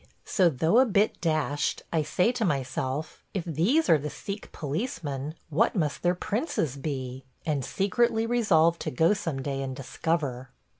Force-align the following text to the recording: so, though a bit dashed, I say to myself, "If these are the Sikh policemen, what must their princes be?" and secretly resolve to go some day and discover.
so, 0.25 0.49
though 0.49 0.79
a 0.79 0.85
bit 0.87 1.21
dashed, 1.21 1.83
I 1.93 2.01
say 2.01 2.31
to 2.31 2.43
myself, 2.43 3.21
"If 3.35 3.45
these 3.45 3.87
are 3.87 3.99
the 3.99 4.09
Sikh 4.09 4.51
policemen, 4.51 5.35
what 5.51 5.75
must 5.75 6.01
their 6.01 6.15
princes 6.15 6.75
be?" 6.75 7.23
and 7.45 7.63
secretly 7.63 8.25
resolve 8.25 8.79
to 8.79 8.89
go 8.89 9.13
some 9.13 9.43
day 9.43 9.61
and 9.61 9.75
discover. 9.75 10.49